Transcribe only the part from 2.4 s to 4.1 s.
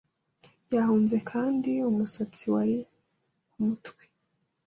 wari kumutwe